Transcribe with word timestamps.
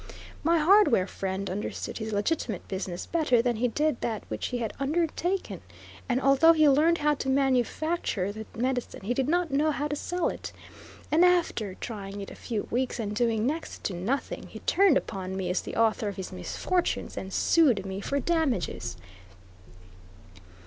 My 0.43 0.57
hardware 0.57 1.05
friend 1.05 1.47
understood 1.47 1.99
his 1.99 2.11
legitimate 2.11 2.67
business 2.67 3.05
better 3.05 3.39
than 3.39 3.57
he 3.57 3.67
did 3.67 4.01
that 4.01 4.23
which 4.29 4.47
he 4.47 4.57
had 4.57 4.73
undertaken, 4.79 5.61
and 6.09 6.19
although 6.19 6.53
be 6.53 6.67
learned 6.67 6.97
how 6.97 7.13
to 7.13 7.29
manufacture 7.29 8.31
the 8.31 8.47
medicine 8.57 9.01
he 9.01 9.13
did 9.13 9.27
not 9.29 9.51
know 9.51 9.69
how 9.69 9.87
to 9.87 9.95
sell 9.95 10.29
it; 10.29 10.51
and 11.11 11.23
after 11.23 11.75
trying 11.75 12.19
it 12.19 12.31
a 12.31 12.35
few 12.35 12.65
weeks, 12.71 12.99
and 12.99 13.15
doing 13.15 13.45
next 13.45 13.83
to 13.83 13.93
nothing, 13.93 14.47
he 14.47 14.57
turned 14.61 14.97
upon 14.97 15.37
me 15.37 15.51
as 15.51 15.61
the 15.61 15.75
author 15.75 16.07
of 16.07 16.15
his 16.15 16.31
misfortunes 16.31 17.15
and 17.15 17.31
sued 17.31 17.85
me 17.85 18.01
for 18.01 18.19
damages. 18.19 18.97